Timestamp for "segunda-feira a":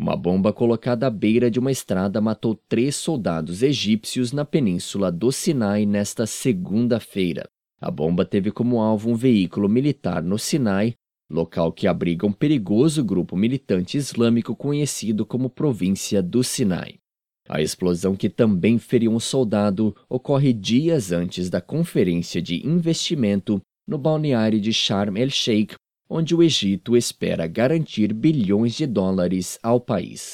6.26-7.90